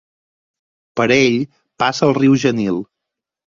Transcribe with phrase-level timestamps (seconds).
[1.01, 1.37] Per ell
[1.85, 2.83] passa el riu Genil.